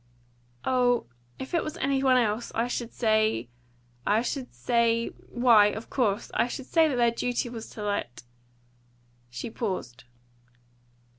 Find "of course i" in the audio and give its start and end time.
5.67-6.47